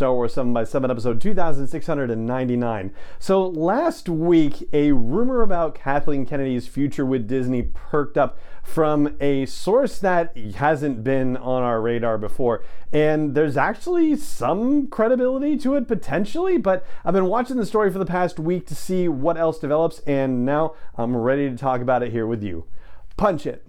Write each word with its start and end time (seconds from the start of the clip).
Star 0.00 0.14
Wars 0.14 0.32
7 0.32 0.54
by 0.54 0.64
7 0.64 0.90
episode 0.90 1.20
2699. 1.20 2.94
So 3.18 3.46
last 3.46 4.08
week, 4.08 4.66
a 4.72 4.92
rumor 4.92 5.42
about 5.42 5.74
Kathleen 5.74 6.24
Kennedy's 6.24 6.66
future 6.66 7.04
with 7.04 7.28
Disney 7.28 7.64
perked 7.64 8.16
up 8.16 8.38
from 8.62 9.14
a 9.20 9.44
source 9.44 9.98
that 9.98 10.34
hasn't 10.54 11.04
been 11.04 11.36
on 11.36 11.62
our 11.62 11.82
radar 11.82 12.16
before. 12.16 12.64
And 12.90 13.34
there's 13.34 13.58
actually 13.58 14.16
some 14.16 14.86
credibility 14.86 15.58
to 15.58 15.74
it 15.74 15.86
potentially, 15.86 16.56
but 16.56 16.82
I've 17.04 17.12
been 17.12 17.26
watching 17.26 17.58
the 17.58 17.66
story 17.66 17.92
for 17.92 17.98
the 17.98 18.06
past 18.06 18.38
week 18.38 18.66
to 18.68 18.74
see 18.74 19.06
what 19.06 19.36
else 19.36 19.58
develops, 19.58 19.98
and 20.06 20.46
now 20.46 20.76
I'm 20.96 21.14
ready 21.14 21.50
to 21.50 21.56
talk 21.58 21.82
about 21.82 22.02
it 22.02 22.10
here 22.10 22.26
with 22.26 22.42
you. 22.42 22.64
Punch 23.18 23.44
it. 23.44 23.66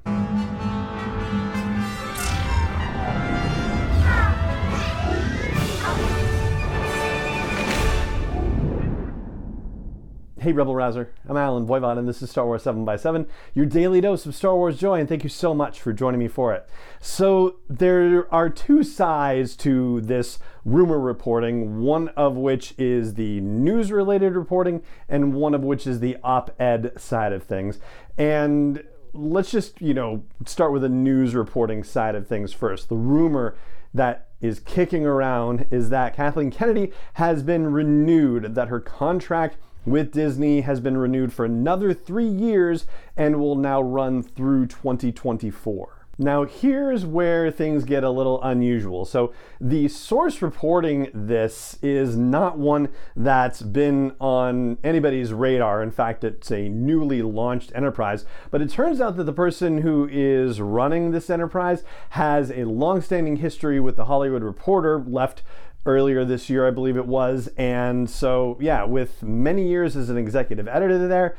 Hey, 10.41 10.53
Rebel 10.53 10.73
Rouser. 10.73 11.13
I'm 11.29 11.37
Allen 11.37 11.67
Voivod, 11.67 11.99
and 11.99 12.09
this 12.09 12.23
is 12.23 12.31
Star 12.31 12.47
Wars 12.47 12.63
7 12.63 12.83
by 12.83 12.95
7 12.95 13.27
your 13.53 13.67
daily 13.67 14.01
dose 14.01 14.25
of 14.25 14.33
Star 14.33 14.55
Wars 14.55 14.75
joy, 14.75 14.99
and 14.99 15.07
thank 15.07 15.21
you 15.21 15.29
so 15.29 15.53
much 15.53 15.79
for 15.79 15.93
joining 15.93 16.17
me 16.17 16.27
for 16.27 16.51
it. 16.51 16.67
So, 16.99 17.57
there 17.69 18.25
are 18.33 18.49
two 18.49 18.81
sides 18.81 19.55
to 19.57 20.01
this 20.01 20.39
rumor 20.65 20.99
reporting, 20.99 21.83
one 21.83 22.07
of 22.17 22.37
which 22.37 22.73
is 22.79 23.13
the 23.13 23.39
news 23.41 23.91
related 23.91 24.33
reporting, 24.33 24.81
and 25.07 25.35
one 25.35 25.53
of 25.53 25.63
which 25.63 25.85
is 25.85 25.99
the 25.99 26.17
op 26.23 26.59
ed 26.59 26.93
side 26.99 27.33
of 27.33 27.43
things. 27.43 27.77
And 28.17 28.83
let's 29.13 29.51
just, 29.51 29.79
you 29.79 29.93
know, 29.93 30.23
start 30.47 30.71
with 30.71 30.81
the 30.81 30.89
news 30.89 31.35
reporting 31.35 31.83
side 31.83 32.15
of 32.15 32.27
things 32.27 32.51
first. 32.51 32.89
The 32.89 32.95
rumor 32.95 33.55
that 33.93 34.29
is 34.41 34.59
kicking 34.59 35.05
around 35.05 35.67
is 35.69 35.89
that 35.89 36.15
Kathleen 36.15 36.49
Kennedy 36.49 36.91
has 37.13 37.43
been 37.43 37.71
renewed, 37.71 38.55
that 38.55 38.69
her 38.69 38.79
contract 38.79 39.57
with 39.85 40.11
Disney 40.11 40.61
has 40.61 40.79
been 40.79 40.97
renewed 40.97 41.33
for 41.33 41.45
another 41.45 41.93
three 41.93 42.27
years 42.27 42.85
and 43.17 43.39
will 43.39 43.55
now 43.55 43.81
run 43.81 44.21
through 44.21 44.67
2024. 44.67 46.01
Now, 46.17 46.43
here's 46.43 47.03
where 47.03 47.49
things 47.49 47.83
get 47.83 48.03
a 48.03 48.09
little 48.11 48.43
unusual. 48.43 49.05
So, 49.05 49.33
the 49.59 49.87
source 49.87 50.41
reporting 50.41 51.09
this 51.15 51.79
is 51.81 52.15
not 52.15 52.59
one 52.59 52.89
that's 53.15 53.63
been 53.63 54.13
on 54.19 54.77
anybody's 54.83 55.33
radar. 55.33 55.81
In 55.81 55.89
fact, 55.89 56.23
it's 56.23 56.51
a 56.51 56.69
newly 56.69 57.23
launched 57.23 57.71
enterprise. 57.73 58.25
But 58.51 58.61
it 58.61 58.69
turns 58.69 59.01
out 59.01 59.15
that 59.17 59.23
the 59.23 59.33
person 59.33 59.79
who 59.79 60.07
is 60.11 60.61
running 60.61 61.09
this 61.09 61.29
enterprise 61.29 61.83
has 62.09 62.51
a 62.51 62.65
long-standing 62.65 63.37
history 63.37 63.79
with 63.79 63.95
the 63.95 64.05
Hollywood 64.05 64.43
Reporter, 64.43 64.99
left 64.99 65.41
earlier 65.85 66.23
this 66.25 66.49
year, 66.49 66.67
I 66.67 66.71
believe 66.71 66.97
it 66.97 67.07
was. 67.07 67.49
And 67.57 68.09
so, 68.09 68.57
yeah, 68.59 68.83
with 68.83 69.23
many 69.23 69.67
years 69.67 69.95
as 69.95 70.09
an 70.09 70.17
executive 70.17 70.67
editor 70.67 71.07
there, 71.07 71.35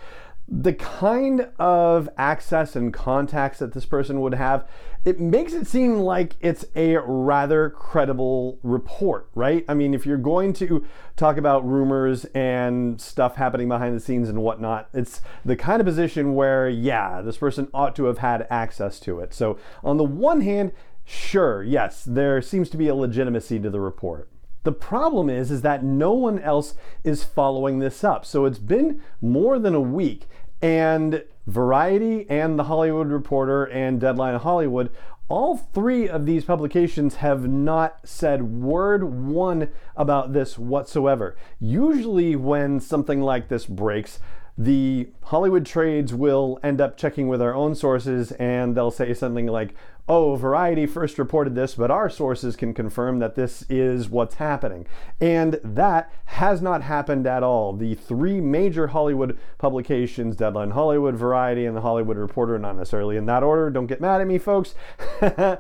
the 0.49 0.73
kind 0.73 1.49
of 1.59 2.09
access 2.19 2.75
and 2.75 2.93
contacts 2.93 3.61
that 3.61 3.73
this 3.73 3.87
person 3.87 4.21
would 4.21 4.35
have, 4.35 4.69
it 5.05 5.19
makes 5.19 5.53
it 5.53 5.67
seem 5.67 6.01
like 6.01 6.35
it's 6.41 6.65
a 6.75 6.97
rather 6.99 7.71
credible 7.71 8.59
report, 8.63 9.29
right? 9.35 9.65
I 9.69 9.75
mean, 9.75 9.95
if 9.95 10.05
you're 10.05 10.17
going 10.17 10.53
to 10.55 10.85
talk 11.17 11.37
about 11.37 11.67
rumors 11.67 12.25
and 12.35 13.01
stuff 13.01 13.37
happening 13.37 13.69
behind 13.69 13.97
the 13.97 14.01
scenes 14.01 14.29
and 14.29 14.43
whatnot, 14.43 14.89
it's 14.93 15.21
the 15.45 15.57
kind 15.57 15.81
of 15.81 15.87
position 15.87 16.35
where, 16.35 16.69
yeah, 16.69 17.23
this 17.23 17.37
person 17.37 17.69
ought 17.73 17.97
to 17.97 18.05
have 18.05 18.19
had 18.19 18.47
access 18.51 19.01
to 19.01 19.21
it. 19.21 19.33
So, 19.33 19.59
on 19.83 19.97
the 19.97 20.05
one 20.05 20.41
hand, 20.41 20.73
sure, 21.05 21.63
yes, 21.63 22.05
there 22.05 22.43
seems 22.43 22.69
to 22.71 22.77
be 22.77 22.89
a 22.89 22.95
legitimacy 22.95 23.61
to 23.61 23.71
the 23.71 23.81
report. 23.81 24.29
The 24.65 24.73
problem 24.73 25.29
is, 25.29 25.51
is 25.51 25.63
that 25.63 25.85
no 25.85 26.13
one 26.13 26.39
else 26.39 26.75
is 27.03 27.25
following 27.25 27.79
this 27.79 28.05
up. 28.05 28.25
So 28.25 28.45
it's 28.45 28.59
been 28.59 29.03
more 29.21 29.59
than 29.59 29.75
a 29.75 29.81
week, 29.81 30.29
and 30.61 31.25
Variety 31.47 32.25
and 32.31 32.57
The 32.57 32.65
Hollywood 32.65 33.09
Reporter 33.09 33.65
and 33.65 34.01
Deadline 34.01 34.39
Hollywood, 34.39 34.91
all 35.29 35.57
three 35.57 36.09
of 36.09 36.27
these 36.27 36.45
publications 36.45 37.17
have 37.17 37.49
not 37.49 37.99
said 38.05 38.43
word 38.43 39.03
one 39.03 39.71
about 39.97 40.33
this 40.33 40.59
whatsoever. 40.59 41.37
Usually, 41.59 42.37
when 42.37 42.79
something 42.79 43.21
like 43.21 43.49
this 43.49 43.67
breaks, 43.67 44.21
the 44.59 45.09
Hollywood 45.25 45.65
trades 45.65 46.13
will 46.13 46.61
end 46.63 46.81
up 46.81 46.97
checking 46.97 47.27
with 47.27 47.41
our 47.41 47.55
own 47.55 47.75
sources 47.75 48.33
and 48.33 48.77
they'll 48.77 48.91
say 48.91 49.15
something 49.15 49.47
like, 49.47 49.75
oh, 50.09 50.35
Variety 50.35 50.87
first 50.87 51.19
reported 51.19 51.55
this, 51.55 51.75
but 51.75 51.91
our 51.91 52.11
sources 52.11 52.57
can 52.57 52.75
confirm 52.75 53.21
that 53.21 53.35
this 53.35 53.65
is 53.69 54.09
what's 54.09 54.37
happening. 54.37 54.87
And 55.21 55.61
that 55.63 56.13
has 56.27 56.61
not 56.61 56.83
happened 56.83 57.27
at 57.27 57.43
all. 57.43 57.73
The 57.73 57.95
three 57.95 58.41
major 58.41 58.89
Hollywood 58.89 59.39
publications, 59.59 60.37
Deadline 60.37 60.73
Hollywood, 60.73 61.15
Variety, 61.15 61.67
and 61.67 61.77
The 61.77 61.83
Hollywood 61.83 62.17
Reporter, 62.17 62.59
not 62.59 62.77
necessarily 62.77 63.17
in 63.17 63.27
that 63.27 63.43
order, 63.43 63.71
don't 63.71 63.87
get 63.87 64.01
mad 64.01 64.21
at 64.21 64.27
me, 64.27 64.39
folks, 64.39 64.75
uh, 65.21 65.57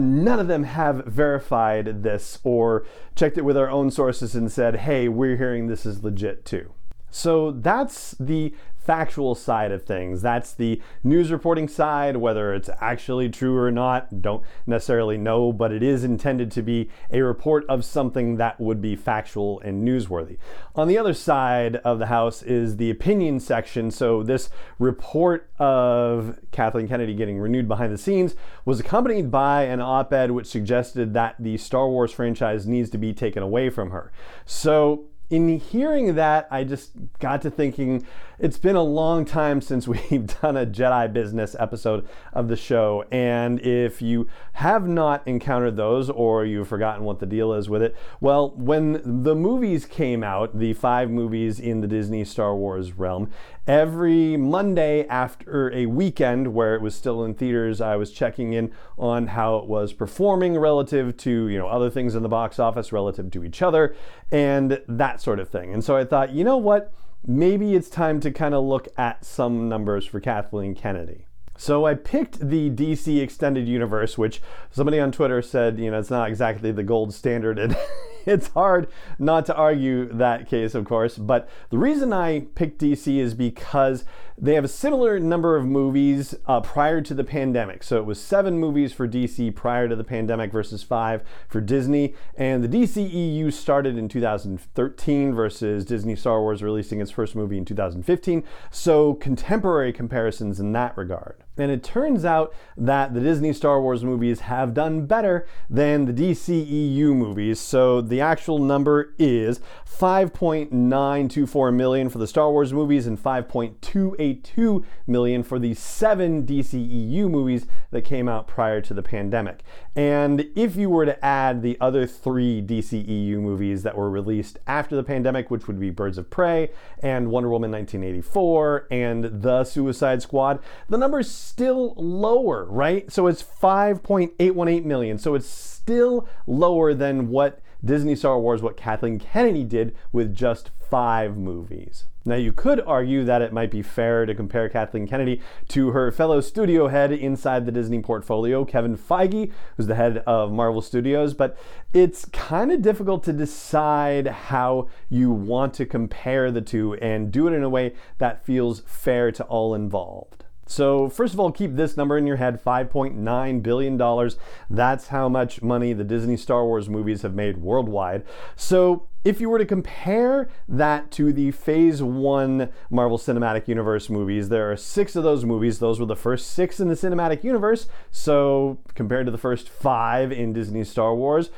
none 0.00 0.40
of 0.40 0.48
them 0.48 0.64
have 0.64 1.04
verified 1.04 2.02
this 2.02 2.38
or 2.44 2.86
checked 3.14 3.36
it 3.36 3.44
with 3.44 3.56
our 3.56 3.68
own 3.68 3.90
sources 3.90 4.34
and 4.34 4.50
said, 4.50 4.76
hey, 4.76 5.08
we're 5.08 5.36
hearing 5.36 5.66
this 5.66 5.84
is 5.84 6.02
legit 6.02 6.44
too. 6.44 6.72
So 7.12 7.52
that's 7.52 8.16
the 8.18 8.54
factual 8.82 9.34
side 9.34 9.70
of 9.70 9.84
things. 9.84 10.22
That's 10.22 10.52
the 10.52 10.80
news 11.04 11.30
reporting 11.30 11.68
side, 11.68 12.16
whether 12.16 12.52
it's 12.52 12.68
actually 12.80 13.28
true 13.28 13.56
or 13.56 13.70
not, 13.70 14.22
don't 14.22 14.42
necessarily 14.66 15.16
know, 15.16 15.52
but 15.52 15.72
it 15.72 15.82
is 15.82 16.02
intended 16.02 16.50
to 16.52 16.62
be 16.62 16.90
a 17.10 17.20
report 17.20 17.64
of 17.68 17.84
something 17.84 18.36
that 18.38 18.60
would 18.60 18.80
be 18.80 18.96
factual 18.96 19.60
and 19.60 19.86
newsworthy. 19.86 20.36
On 20.74 20.88
the 20.88 20.98
other 20.98 21.14
side 21.14 21.76
of 21.76 21.98
the 22.00 22.06
house 22.06 22.42
is 22.42 22.76
the 22.76 22.90
opinion 22.90 23.38
section. 23.38 23.90
So 23.90 24.22
this 24.22 24.50
report 24.78 25.50
of 25.58 26.38
Kathleen 26.50 26.88
Kennedy 26.88 27.14
getting 27.14 27.38
renewed 27.38 27.68
behind 27.68 27.92
the 27.92 27.98
scenes 27.98 28.34
was 28.64 28.80
accompanied 28.80 29.30
by 29.30 29.64
an 29.64 29.80
op 29.80 30.12
ed 30.12 30.32
which 30.32 30.46
suggested 30.46 31.14
that 31.14 31.36
the 31.38 31.56
Star 31.56 31.88
Wars 31.88 32.10
franchise 32.10 32.66
needs 32.66 32.90
to 32.90 32.98
be 32.98 33.12
taken 33.12 33.42
away 33.42 33.70
from 33.70 33.90
her. 33.90 34.10
So 34.44 35.04
in 35.32 35.58
hearing 35.58 36.14
that, 36.16 36.46
I 36.50 36.62
just 36.62 36.92
got 37.18 37.40
to 37.42 37.50
thinking 37.50 38.06
it's 38.42 38.58
been 38.58 38.74
a 38.74 38.82
long 38.82 39.24
time 39.24 39.60
since 39.60 39.86
we've 40.10 40.26
done 40.40 40.56
a 40.56 40.66
Jedi 40.66 41.10
business 41.12 41.54
episode 41.60 42.06
of 42.32 42.48
the 42.48 42.56
show. 42.56 43.04
And 43.12 43.60
if 43.60 44.02
you 44.02 44.28
have 44.54 44.86
not 44.86 45.26
encountered 45.26 45.76
those 45.76 46.10
or 46.10 46.44
you've 46.44 46.66
forgotten 46.66 47.04
what 47.04 47.20
the 47.20 47.26
deal 47.26 47.52
is 47.52 47.70
with 47.70 47.82
it, 47.82 47.96
well, 48.20 48.50
when 48.56 49.00
the 49.22 49.36
movies 49.36 49.86
came 49.86 50.24
out, 50.24 50.58
the 50.58 50.74
five 50.74 51.08
movies 51.08 51.60
in 51.60 51.82
the 51.82 51.86
Disney 51.86 52.24
Star 52.24 52.56
Wars 52.56 52.92
realm, 52.92 53.30
every 53.68 54.36
Monday 54.36 55.06
after 55.06 55.72
a 55.72 55.86
weekend 55.86 56.52
where 56.52 56.74
it 56.74 56.82
was 56.82 56.96
still 56.96 57.24
in 57.24 57.34
theaters, 57.34 57.80
I 57.80 57.94
was 57.94 58.10
checking 58.10 58.54
in 58.54 58.72
on 58.98 59.28
how 59.28 59.58
it 59.58 59.66
was 59.66 59.92
performing 59.92 60.58
relative 60.58 61.16
to, 61.18 61.46
you 61.46 61.58
know, 61.58 61.68
other 61.68 61.90
things 61.90 62.16
in 62.16 62.24
the 62.24 62.28
box 62.28 62.58
office, 62.58 62.90
relative 62.90 63.30
to 63.30 63.44
each 63.44 63.62
other, 63.62 63.94
and 64.32 64.80
that 64.88 65.20
sort 65.20 65.38
of 65.38 65.48
thing. 65.48 65.72
And 65.72 65.84
so 65.84 65.96
I 65.96 66.04
thought, 66.04 66.32
you 66.32 66.42
know 66.42 66.56
what? 66.56 66.92
Maybe 67.24 67.74
it's 67.74 67.88
time 67.88 68.18
to 68.20 68.32
kind 68.32 68.54
of 68.54 68.64
look 68.64 68.88
at 68.98 69.24
some 69.24 69.68
numbers 69.68 70.04
for 70.04 70.18
Kathleen 70.18 70.74
Kennedy. 70.74 71.26
So 71.56 71.86
I 71.86 71.94
picked 71.94 72.40
the 72.40 72.70
DC 72.70 73.22
Extended 73.22 73.68
Universe, 73.68 74.18
which 74.18 74.42
somebody 74.72 74.98
on 74.98 75.12
Twitter 75.12 75.40
said, 75.40 75.78
you 75.78 75.90
know, 75.90 75.98
it's 76.00 76.10
not 76.10 76.28
exactly 76.28 76.72
the 76.72 76.82
gold 76.82 77.14
standard. 77.14 77.58
And 77.58 77.76
it's 78.26 78.48
hard 78.48 78.88
not 79.18 79.46
to 79.46 79.54
argue 79.54 80.06
that 80.12 80.48
case, 80.48 80.74
of 80.74 80.84
course. 80.84 81.18
But 81.18 81.48
the 81.70 81.78
reason 81.78 82.12
I 82.12 82.40
picked 82.54 82.80
DC 82.80 83.18
is 83.18 83.34
because 83.34 84.04
they 84.38 84.54
have 84.54 84.64
a 84.64 84.68
similar 84.68 85.20
number 85.20 85.56
of 85.56 85.66
movies 85.66 86.34
uh, 86.46 86.60
prior 86.60 87.00
to 87.00 87.14
the 87.14 87.24
pandemic. 87.24 87.82
So 87.82 87.98
it 87.98 88.06
was 88.06 88.20
seven 88.20 88.58
movies 88.58 88.92
for 88.92 89.06
DC 89.06 89.54
prior 89.54 89.88
to 89.88 89.96
the 89.96 90.04
pandemic 90.04 90.50
versus 90.50 90.82
five 90.82 91.22
for 91.48 91.60
Disney. 91.60 92.14
And 92.34 92.64
the 92.64 92.68
DCEU 92.68 93.52
started 93.52 93.96
in 93.96 94.08
2013 94.08 95.34
versus 95.34 95.84
Disney 95.84 96.16
Star 96.16 96.40
Wars 96.40 96.62
releasing 96.62 97.00
its 97.00 97.10
first 97.10 97.36
movie 97.36 97.58
in 97.58 97.64
2015. 97.64 98.42
So 98.70 99.14
contemporary 99.14 99.92
comparisons 99.92 100.58
in 100.58 100.72
that 100.72 100.96
regard. 100.96 101.44
And 101.58 101.70
it 101.70 101.82
turns 101.84 102.24
out 102.24 102.54
that 102.76 103.12
the 103.12 103.20
Disney 103.20 103.52
Star 103.52 103.80
Wars 103.80 104.04
movies 104.04 104.40
have 104.40 104.72
done 104.72 105.06
better 105.06 105.46
than 105.68 106.06
the 106.06 106.12
DCEU 106.12 107.14
movies. 107.14 107.60
So 107.60 108.00
the 108.00 108.22
actual 108.22 108.58
number 108.58 109.14
is 109.18 109.60
5.924 109.86 111.74
million 111.74 112.08
for 112.08 112.18
the 112.18 112.26
Star 112.26 112.50
Wars 112.50 112.72
movies 112.72 113.06
and 113.06 113.22
5.282 113.22 114.84
million 115.06 115.42
for 115.42 115.58
the 115.58 115.74
seven 115.74 116.46
DCEU 116.46 117.30
movies 117.30 117.66
that 117.90 118.02
came 118.02 118.28
out 118.28 118.48
prior 118.48 118.80
to 118.80 118.94
the 118.94 119.02
pandemic. 119.02 119.62
And 119.94 120.48
if 120.56 120.74
you 120.74 120.88
were 120.88 121.04
to 121.04 121.22
add 121.22 121.60
the 121.60 121.76
other 121.80 122.06
three 122.06 122.62
DCEU 122.62 123.36
movies 123.36 123.82
that 123.82 123.96
were 123.96 124.10
released 124.10 124.58
after 124.66 124.96
the 124.96 125.04
pandemic, 125.04 125.50
which 125.50 125.66
would 125.66 125.78
be 125.78 125.90
Birds 125.90 126.16
of 126.16 126.30
Prey 126.30 126.70
and 127.00 127.30
Wonder 127.30 127.50
Woman 127.50 127.70
1984 127.70 128.88
and 128.90 129.42
The 129.42 129.64
Suicide 129.64 130.22
Squad, 130.22 130.60
the 130.88 130.96
number's 130.96 131.41
still 131.42 131.94
lower, 131.96 132.64
right? 132.64 133.10
So 133.12 133.26
it's 133.26 133.42
5.818 133.42 134.84
million. 134.84 135.18
So 135.18 135.34
it's 135.34 135.48
still 135.48 136.28
lower 136.46 136.94
than 136.94 137.28
what 137.28 137.60
Disney 137.84 138.14
Star 138.14 138.38
Wars, 138.38 138.62
what 138.62 138.76
Kathleen 138.76 139.18
Kennedy 139.18 139.64
did 139.64 139.94
with 140.12 140.34
just 140.34 140.70
five 140.88 141.36
movies. 141.36 142.06
Now, 142.24 142.36
you 142.36 142.52
could 142.52 142.80
argue 142.80 143.24
that 143.24 143.42
it 143.42 143.52
might 143.52 143.70
be 143.72 143.82
fair 143.82 144.26
to 144.26 144.34
compare 144.34 144.68
Kathleen 144.68 145.08
Kennedy 145.08 145.42
to 145.68 145.90
her 145.90 146.12
fellow 146.12 146.40
studio 146.40 146.86
head 146.86 147.10
inside 147.10 147.66
the 147.66 147.72
Disney 147.72 148.00
portfolio, 148.00 148.64
Kevin 148.64 148.96
Feige, 148.96 149.50
who's 149.76 149.88
the 149.88 149.96
head 149.96 150.18
of 150.18 150.52
Marvel 150.52 150.80
Studios, 150.80 151.34
but 151.34 151.58
it's 151.92 152.26
kind 152.26 152.70
of 152.70 152.80
difficult 152.80 153.24
to 153.24 153.32
decide 153.32 154.28
how 154.28 154.88
you 155.08 155.32
want 155.32 155.74
to 155.74 155.86
compare 155.86 156.52
the 156.52 156.60
two 156.60 156.94
and 156.94 157.32
do 157.32 157.48
it 157.48 157.52
in 157.54 157.64
a 157.64 157.68
way 157.68 157.94
that 158.18 158.46
feels 158.46 158.80
fair 158.86 159.32
to 159.32 159.42
all 159.44 159.74
involved. 159.74 160.44
So, 160.72 161.10
first 161.10 161.34
of 161.34 161.40
all, 161.40 161.52
keep 161.52 161.76
this 161.76 161.98
number 161.98 162.16
in 162.16 162.26
your 162.26 162.36
head 162.36 162.64
$5.9 162.64 163.62
billion. 163.62 164.30
That's 164.70 165.08
how 165.08 165.28
much 165.28 165.60
money 165.60 165.92
the 165.92 166.02
Disney 166.02 166.38
Star 166.38 166.64
Wars 166.64 166.88
movies 166.88 167.20
have 167.20 167.34
made 167.34 167.58
worldwide. 167.58 168.24
So, 168.56 169.06
if 169.22 169.38
you 169.38 169.50
were 169.50 169.58
to 169.58 169.66
compare 169.66 170.48
that 170.66 171.10
to 171.12 171.30
the 171.30 171.50
Phase 171.50 172.02
1 172.02 172.70
Marvel 172.88 173.18
Cinematic 173.18 173.68
Universe 173.68 174.08
movies, 174.08 174.48
there 174.48 174.72
are 174.72 174.76
six 174.76 175.14
of 175.14 175.24
those 175.24 175.44
movies. 175.44 175.78
Those 175.78 176.00
were 176.00 176.06
the 176.06 176.16
first 176.16 176.52
six 176.52 176.80
in 176.80 176.88
the 176.88 176.94
cinematic 176.94 177.44
universe. 177.44 177.86
So, 178.10 178.78
compared 178.94 179.26
to 179.26 179.32
the 179.32 179.36
first 179.36 179.68
five 179.68 180.32
in 180.32 180.54
Disney 180.54 180.84
Star 180.84 181.14
Wars, 181.14 181.50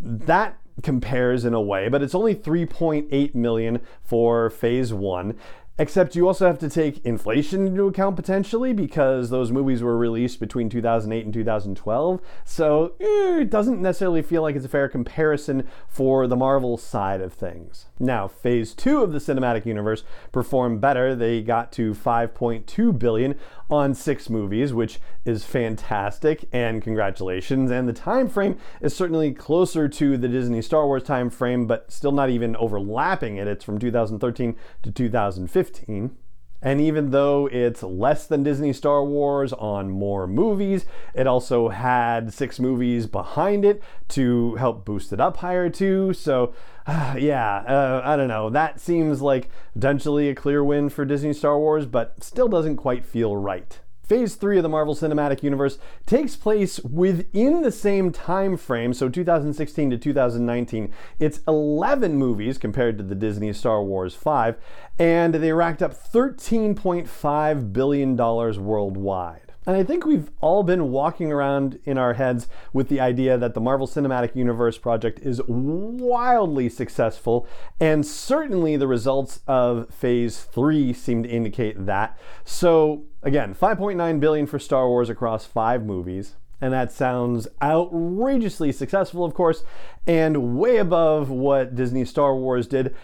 that 0.00 0.56
compares 0.82 1.44
in 1.44 1.52
a 1.54 1.60
way, 1.60 1.88
but 1.88 2.02
it's 2.02 2.14
only 2.14 2.34
3.8 2.34 3.34
million 3.34 3.80
for 4.02 4.48
Phase 4.48 4.92
1. 4.92 5.38
Except 5.78 6.14
you 6.14 6.26
also 6.26 6.46
have 6.46 6.58
to 6.58 6.68
take 6.68 7.04
inflation 7.04 7.66
into 7.66 7.86
account 7.86 8.16
potentially 8.16 8.74
because 8.74 9.30
those 9.30 9.50
movies 9.50 9.82
were 9.82 9.96
released 9.96 10.38
between 10.38 10.68
2008 10.68 11.24
and 11.24 11.32
2012. 11.32 12.20
So 12.44 12.92
eh, 13.00 13.40
it 13.40 13.50
doesn't 13.50 13.80
necessarily 13.80 14.22
feel 14.22 14.42
like 14.42 14.54
it's 14.54 14.66
a 14.66 14.68
fair 14.68 14.88
comparison 14.88 15.66
for 15.88 16.26
the 16.26 16.36
Marvel 16.36 16.76
side 16.76 17.22
of 17.22 17.32
things. 17.32 17.86
Now, 18.02 18.26
phase 18.26 18.74
two 18.74 19.00
of 19.00 19.12
the 19.12 19.20
cinematic 19.20 19.64
universe 19.64 20.02
performed 20.32 20.80
better. 20.80 21.14
They 21.14 21.40
got 21.40 21.70
to 21.72 21.94
5.2 21.94 22.98
billion 22.98 23.38
on 23.70 23.94
six 23.94 24.28
movies, 24.28 24.74
which 24.74 25.00
is 25.24 25.44
fantastic, 25.44 26.48
and 26.52 26.82
congratulations. 26.82 27.70
And 27.70 27.88
the 27.88 27.92
time 27.92 28.28
frame 28.28 28.58
is 28.80 28.94
certainly 28.94 29.32
closer 29.32 29.88
to 29.88 30.18
the 30.18 30.26
Disney 30.26 30.62
Star 30.62 30.84
Wars 30.84 31.04
time 31.04 31.30
frame, 31.30 31.68
but 31.68 31.92
still 31.92 32.10
not 32.10 32.28
even 32.28 32.56
overlapping 32.56 33.36
it. 33.36 33.46
It's 33.46 33.64
from 33.64 33.78
2013 33.78 34.56
to 34.82 34.90
2015. 34.90 36.16
And 36.62 36.80
even 36.80 37.10
though 37.10 37.48
it's 37.50 37.82
less 37.82 38.26
than 38.26 38.44
Disney 38.44 38.72
Star 38.72 39.04
Wars 39.04 39.52
on 39.52 39.90
more 39.90 40.28
movies, 40.28 40.86
it 41.12 41.26
also 41.26 41.68
had 41.68 42.32
six 42.32 42.60
movies 42.60 43.06
behind 43.06 43.64
it 43.64 43.82
to 44.10 44.54
help 44.54 44.84
boost 44.84 45.12
it 45.12 45.20
up 45.20 45.38
higher 45.38 45.68
too. 45.68 46.12
So, 46.12 46.54
uh, 46.86 47.16
yeah, 47.18 47.56
uh, 47.56 48.02
I 48.04 48.16
don't 48.16 48.28
know. 48.28 48.48
That 48.48 48.80
seems 48.80 49.20
like 49.20 49.50
potentially 49.74 50.28
a 50.28 50.34
clear 50.34 50.62
win 50.62 50.88
for 50.88 51.04
Disney 51.04 51.32
Star 51.32 51.58
Wars, 51.58 51.84
but 51.84 52.22
still 52.22 52.48
doesn't 52.48 52.76
quite 52.76 53.04
feel 53.04 53.36
right. 53.36 53.80
Phase 54.12 54.34
3 54.34 54.58
of 54.58 54.62
the 54.62 54.68
Marvel 54.68 54.94
Cinematic 54.94 55.42
Universe 55.42 55.78
takes 56.04 56.36
place 56.36 56.78
within 56.80 57.62
the 57.62 57.72
same 57.72 58.12
time 58.12 58.58
frame, 58.58 58.92
so 58.92 59.08
2016 59.08 59.88
to 59.88 59.96
2019. 59.96 60.92
It's 61.18 61.40
11 61.48 62.16
movies 62.16 62.58
compared 62.58 62.98
to 62.98 63.04
the 63.04 63.14
Disney 63.14 63.54
Star 63.54 63.82
Wars 63.82 64.14
5, 64.14 64.58
and 64.98 65.36
they 65.36 65.50
racked 65.52 65.80
up 65.80 65.94
$13.5 65.94 67.72
billion 67.72 68.14
worldwide. 68.14 69.51
And 69.66 69.76
I 69.76 69.84
think 69.84 70.04
we've 70.04 70.30
all 70.40 70.64
been 70.64 70.90
walking 70.90 71.30
around 71.30 71.78
in 71.84 71.96
our 71.96 72.14
heads 72.14 72.48
with 72.72 72.88
the 72.88 73.00
idea 73.00 73.38
that 73.38 73.54
the 73.54 73.60
Marvel 73.60 73.86
Cinematic 73.86 74.34
Universe 74.34 74.76
project 74.76 75.20
is 75.20 75.40
wildly 75.46 76.68
successful, 76.68 77.46
and 77.78 78.04
certainly 78.04 78.76
the 78.76 78.88
results 78.88 79.40
of 79.46 79.92
Phase 79.94 80.42
3 80.42 80.92
seem 80.92 81.22
to 81.22 81.28
indicate 81.28 81.86
that. 81.86 82.18
So, 82.44 83.04
again, 83.22 83.54
5.9 83.54 84.18
billion 84.18 84.46
for 84.46 84.58
Star 84.58 84.88
Wars 84.88 85.08
across 85.08 85.46
5 85.46 85.84
movies. 85.84 86.34
And 86.60 86.72
that 86.72 86.92
sounds 86.92 87.48
outrageously 87.60 88.70
successful, 88.70 89.24
of 89.24 89.34
course, 89.34 89.64
and 90.06 90.56
way 90.56 90.76
above 90.76 91.28
what 91.28 91.74
Disney 91.74 92.04
Star 92.04 92.36
Wars 92.36 92.68
did. 92.68 92.94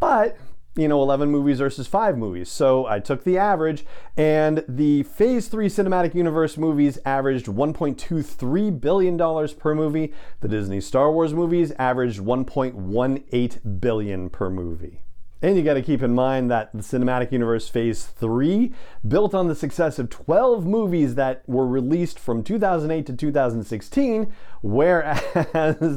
But 0.00 0.36
you 0.76 0.88
know, 0.88 1.00
11 1.02 1.30
movies 1.30 1.58
versus 1.58 1.86
5 1.86 2.18
movies. 2.18 2.50
So 2.50 2.86
I 2.86 2.98
took 2.98 3.24
the 3.24 3.38
average, 3.38 3.84
and 4.16 4.64
the 4.68 5.04
Phase 5.04 5.48
3 5.48 5.68
Cinematic 5.68 6.14
Universe 6.14 6.56
movies 6.56 6.98
averaged 7.04 7.46
$1.23 7.46 8.80
billion 8.80 9.48
per 9.56 9.74
movie. 9.74 10.12
The 10.40 10.48
Disney 10.48 10.80
Star 10.80 11.12
Wars 11.12 11.32
movies 11.32 11.72
averaged 11.78 12.20
1.18 12.20 13.80
billion 13.80 14.30
per 14.30 14.50
movie. 14.50 15.03
And 15.42 15.56
you 15.58 15.62
got 15.62 15.74
to 15.74 15.82
keep 15.82 16.02
in 16.02 16.14
mind 16.14 16.50
that 16.50 16.72
the 16.72 16.82
Cinematic 16.82 17.30
Universe 17.30 17.68
Phase 17.68 18.04
3 18.04 18.72
built 19.06 19.34
on 19.34 19.46
the 19.46 19.54
success 19.54 19.98
of 19.98 20.08
12 20.08 20.64
movies 20.64 21.16
that 21.16 21.42
were 21.46 21.66
released 21.66 22.18
from 22.18 22.42
2008 22.42 23.04
to 23.06 23.12
2016, 23.12 24.32
whereas 24.62 25.20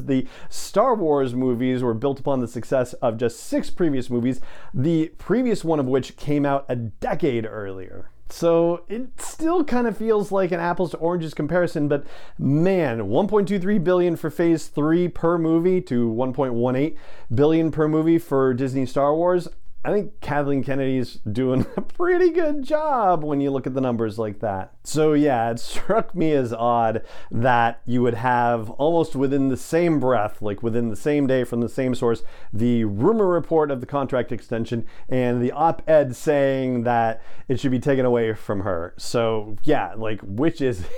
the 0.05 0.27
Star 0.49 0.95
Wars 0.95 1.33
movies 1.33 1.81
were 1.81 1.93
built 1.93 2.19
upon 2.19 2.41
the 2.41 2.47
success 2.47 2.91
of 2.93 3.17
just 3.17 3.39
six 3.39 3.69
previous 3.69 4.09
movies, 4.09 4.41
the 4.73 5.13
previous 5.17 5.63
one 5.63 5.79
of 5.79 5.85
which 5.85 6.17
came 6.17 6.45
out 6.45 6.65
a 6.67 6.75
decade 6.75 7.45
earlier. 7.45 8.09
So 8.29 8.83
it 8.89 9.19
still 9.19 9.63
kind 9.63 9.87
of 9.87 9.97
feels 9.97 10.31
like 10.31 10.51
an 10.51 10.59
apples 10.59 10.91
to 10.91 10.97
oranges 10.97 11.33
comparison, 11.33 11.87
but 11.87 12.05
man, 12.37 13.03
1.23 13.03 13.83
billion 13.83 14.15
for 14.15 14.29
phase 14.29 14.67
3 14.67 15.07
per 15.09 15.37
movie 15.37 15.81
to 15.81 16.09
1.18 16.09 16.97
billion 17.33 17.71
per 17.71 17.87
movie 17.87 18.19
for 18.19 18.53
Disney 18.53 18.85
Star 18.85 19.15
Wars. 19.15 19.47
I 19.85 19.91
think 19.91 20.19
Kathleen 20.19 20.63
Kennedy's 20.63 21.15
doing 21.31 21.65
a 21.77 21.81
pretty 21.81 22.31
good 22.31 22.63
job 22.63 23.23
when 23.23 23.39
you 23.39 23.51
look 23.51 23.65
at 23.65 23.73
the 23.73 23.81
numbers 23.81 24.19
like 24.19 24.39
that. 24.39 24.73
So, 24.83 25.13
yeah, 25.13 25.49
it 25.51 25.59
struck 25.61 26.13
me 26.13 26.33
as 26.33 26.51
odd 26.51 27.03
that 27.31 27.81
you 27.85 28.01
would 28.01 28.15
have 28.15 28.69
almost 28.71 29.15
within 29.15 29.47
the 29.47 29.57
same 29.57 29.99
breath, 29.99 30.41
like 30.41 30.61
within 30.61 30.89
the 30.89 30.95
same 30.95 31.27
day 31.27 31.43
from 31.43 31.61
the 31.61 31.69
same 31.69 31.95
source, 31.95 32.23
the 32.51 32.83
rumor 32.85 33.27
report 33.27 33.71
of 33.71 33.79
the 33.79 33.85
contract 33.85 34.31
extension 34.31 34.85
and 35.07 35.41
the 35.41 35.51
op 35.51 35.81
ed 35.87 36.15
saying 36.15 36.83
that 36.83 37.21
it 37.47 37.59
should 37.59 37.71
be 37.71 37.79
taken 37.79 38.05
away 38.05 38.33
from 38.33 38.61
her. 38.61 38.93
So, 38.97 39.55
yeah, 39.63 39.93
like, 39.95 40.19
which 40.21 40.61
is. 40.61 40.85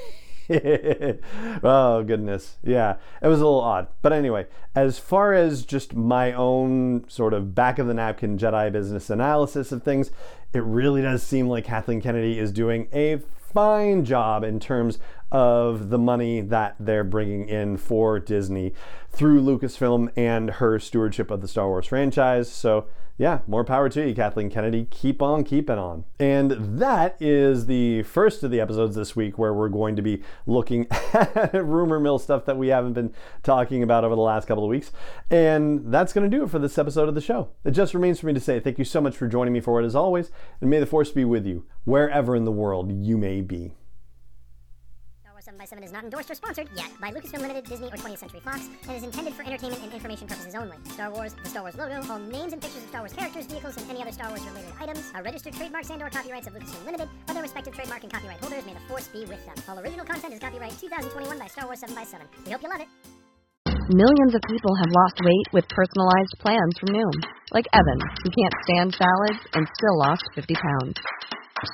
oh 1.64 2.04
goodness. 2.04 2.58
Yeah 2.64 2.96
it 3.22 3.28
was 3.28 3.40
a 3.40 3.46
little 3.46 3.62
odd. 3.62 3.88
But 4.02 4.14
anyway 4.14 4.48
as 4.76 5.00
far 5.00 5.34
as 5.34 5.66
just 5.66 5.96
my 5.96 6.32
own 6.34 7.06
sort 7.08 7.34
of 7.34 7.56
back 7.56 7.80
of 7.80 7.88
the 7.88 7.94
napkin 7.94 8.38
jedi 8.38 8.72
business 8.72 9.10
analysis 9.10 9.72
of 9.72 9.84
things 9.84 10.12
it 10.54 10.64
really 10.64 11.02
does 11.02 11.24
seem 11.24 11.48
like 11.48 11.66
kathleen 11.66 12.00
kennedy 12.00 12.38
is 12.38 12.52
doing 12.52 12.88
a 12.94 13.18
fine 13.18 14.06
job 14.06 14.44
in 14.44 14.60
terms 14.60 15.00
of 15.32 15.90
the 15.90 15.98
money 15.98 16.40
that 16.40 16.76
they're 16.80 17.04
bringing 17.04 17.50
in 17.50 17.78
for 17.78 18.20
disney 18.20 18.74
through 19.12 19.42
lucasfilm 19.42 20.10
and 20.16 20.50
her 20.52 20.80
stewardship 20.80 21.32
of 21.32 21.42
the 21.42 21.48
star 21.48 21.68
wars 21.68 21.88
franchise. 21.88 22.52
So 22.52 22.86
yeah, 23.20 23.40
more 23.48 23.66
power 23.66 23.90
to 23.90 24.08
you, 24.08 24.16
Kathleen 24.16 24.50
Kennedy. 24.50 24.88
Keep 24.90 25.22
on 25.22 25.44
keeping 25.44 25.78
on. 25.78 26.06
And 26.22 26.80
that 26.80 27.18
is 27.20 27.66
the 27.66 28.04
first 28.04 28.44
of 28.44 28.50
the 28.50 28.62
episodes 28.62 28.96
this 28.96 29.14
week 29.14 29.38
where 29.38 29.54
we're 29.54 29.68
going 29.68 29.98
to 29.98 30.02
be 30.02 30.24
looking 30.48 30.88
at 31.14 31.54
rumor 31.54 32.00
mill 32.00 32.18
stuff 32.18 32.46
that 32.46 32.58
we 32.58 32.70
haven't 32.70 32.94
been 32.94 33.14
talking 33.44 33.84
about 33.84 34.06
over 34.06 34.16
the 34.16 34.22
last 34.22 34.48
couple 34.48 34.64
of 34.64 34.70
weeks. 34.70 34.94
And 35.30 35.92
that's 35.92 36.14
going 36.14 36.32
to 36.32 36.38
do 36.38 36.46
it 36.46 36.50
for 36.50 36.60
this 36.60 36.78
episode 36.78 37.10
of 37.10 37.16
the 37.16 37.20
show. 37.20 37.50
It 37.66 37.72
just 37.72 37.94
remains 37.94 38.22
for 38.22 38.28
me 38.28 38.34
to 38.34 38.40
say 38.40 38.62
thank 38.62 38.80
you 38.80 38.86
so 38.86 39.02
much 39.02 39.18
for 39.18 39.28
joining 39.28 39.52
me 39.52 39.60
for 39.60 39.82
it 39.82 39.86
as 39.86 39.98
always, 39.98 40.32
and 40.62 40.70
may 40.70 40.80
the 40.80 40.86
force 40.86 41.12
be 41.12 41.26
with 41.26 41.46
you 41.46 41.66
wherever 41.84 42.38
in 42.38 42.46
the 42.46 42.54
world 42.54 42.90
you 42.90 43.18
may 43.18 43.42
be. 43.42 43.74
7x7 45.50 45.84
is 45.84 45.92
not 45.92 46.04
endorsed 46.04 46.30
or 46.30 46.36
sponsored 46.36 46.70
yet 46.76 46.90
by 47.02 47.10
Lucasfilm 47.10 47.42
Limited, 47.42 47.66
Disney, 47.66 47.88
or 47.88 47.98
20th 47.98 48.22
Century 48.22 48.42
Fox, 48.46 48.70
and 48.86 48.94
is 48.94 49.04
intended 49.04 49.34
for 49.34 49.42
entertainment 49.42 49.82
and 49.82 49.92
information 49.94 50.28
purposes 50.28 50.54
only. 50.54 50.78
Star 50.94 51.10
Wars, 51.10 51.34
the 51.42 51.50
Star 51.50 51.64
Wars 51.66 51.74
logo, 51.74 51.98
all 52.06 52.20
names 52.20 52.54
and 52.54 52.62
pictures 52.62 52.84
of 52.86 52.90
Star 52.90 53.02
Wars 53.02 53.14
characters, 53.14 53.50
vehicles, 53.50 53.74
and 53.78 53.90
any 53.90 54.02
other 54.02 54.14
Star 54.14 54.30
Wars 54.30 54.46
related 54.46 54.74
items 54.78 55.02
are 55.16 55.24
registered 55.24 55.54
trademarks 55.58 55.90
and/or 55.90 56.10
copyrights 56.10 56.46
of 56.46 56.54
Lucasfilm 56.54 56.86
Limited, 56.86 57.10
or 57.28 57.34
their 57.34 57.42
respective 57.42 57.74
trademark 57.74 58.04
and 58.04 58.14
copyright 58.14 58.40
holders. 58.40 58.66
May 58.66 58.78
the 58.78 58.86
force 58.86 59.08
be 59.10 59.26
with 59.26 59.42
them. 59.46 59.58
All 59.66 59.80
original 59.80 60.06
content 60.06 60.34
is 60.34 60.40
copyright 60.40 60.78
2021 60.78 61.40
by 61.40 61.48
Star 61.48 61.66
Wars 61.66 61.82
7x7. 61.82 62.22
We 62.46 62.52
hope 62.54 62.62
you 62.62 62.70
love 62.70 62.82
it. 62.86 62.90
Millions 63.90 64.34
of 64.38 64.42
people 64.46 64.74
have 64.78 64.92
lost 64.94 65.18
weight 65.18 65.48
with 65.50 65.66
personalized 65.74 66.36
plans 66.46 66.78
from 66.78 66.94
Noom, 66.94 67.16
like 67.58 67.66
Evan, 67.74 68.00
who 68.22 68.30
can't 68.30 68.56
stand 68.70 68.90
salads 68.94 69.42
and 69.58 69.66
still 69.66 69.98
lost 69.98 70.22
50 70.36 70.54
pounds. 70.54 70.94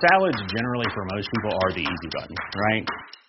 Salads, 0.09 0.39
generally, 0.47 0.87
for 0.95 1.03
most 1.11 1.27
people, 1.35 1.51
are 1.51 1.71
the 1.75 1.83
easy 1.83 2.09
button, 2.15 2.35
right? 2.71 2.87